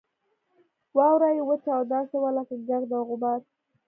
واوره 0.97 1.29
یې 1.35 1.43
وچه 1.49 1.71
او 1.77 1.83
داسې 1.93 2.15
وه 2.21 2.31
لکه 2.37 2.55
ګرد 2.67 2.89
او 2.97 3.03
غبار. 3.09 3.39